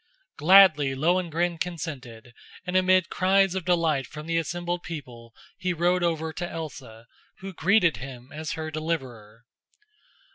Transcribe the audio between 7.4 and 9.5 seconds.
greeted him as her deliverer.